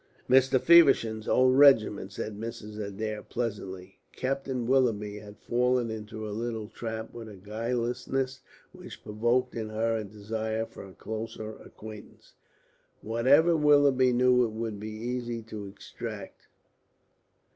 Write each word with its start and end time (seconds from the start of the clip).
Mr. 0.27 0.59
Feversham's 0.59 1.27
old 1.27 1.55
regiment," 1.59 2.11
said 2.11 2.35
Mrs. 2.35 2.79
Adair, 2.79 3.21
pleasantly. 3.21 3.99
Captain 4.15 4.65
Willoughby 4.65 5.19
had 5.19 5.37
fallen 5.37 5.91
into 5.91 6.23
her 6.23 6.31
little 6.31 6.67
trap 6.69 7.13
with 7.13 7.29
a 7.29 7.35
guilelessness 7.35 8.39
which 8.71 9.03
provoked 9.03 9.53
in 9.53 9.69
her 9.69 9.95
a 9.95 10.03
desire 10.03 10.65
for 10.65 10.85
a 10.85 10.93
closer 10.95 11.55
acquaintanceship. 11.57 12.33
Whatever 13.03 13.55
Willoughby 13.55 14.11
knew 14.11 14.43
it 14.43 14.53
would 14.53 14.79
be 14.79 14.89
easy 14.89 15.43
to 15.43 15.67
extract. 15.67 16.47